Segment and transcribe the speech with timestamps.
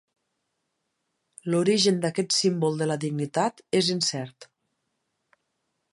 [1.53, 4.51] L'origen d'aquest símbol de la dignitat és incert.